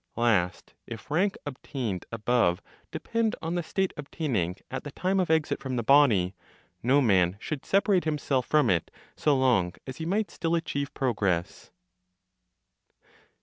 Last, 0.15 0.73
if 0.87 1.11
rank 1.11 1.37
obtained 1.45 2.07
above 2.11 2.59
depend 2.89 3.35
on 3.39 3.53
the 3.53 3.61
state 3.61 3.93
obtaining 3.95 4.55
at 4.71 4.83
the 4.83 4.89
time 4.89 5.19
of 5.19 5.29
exit 5.29 5.59
from 5.61 5.75
the 5.75 5.83
body, 5.83 6.33
no 6.81 7.01
man 7.01 7.37
should 7.39 7.67
separate 7.67 8.05
himself 8.05 8.47
from 8.47 8.71
it 8.71 8.89
so 9.15 9.37
long 9.37 9.75
as 9.85 9.97
he 9.97 10.07
might 10.07 10.31
still 10.31 10.55
achieve 10.55 10.91
progress. 10.95 11.69